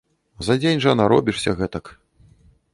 За 0.47 0.55
дзень 0.61 0.81
жа 0.85 0.95
наробішся 1.03 1.55
гэтак. 1.63 1.85